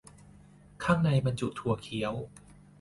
[0.83, 2.13] ข้างในบรรจุถั่วเขียว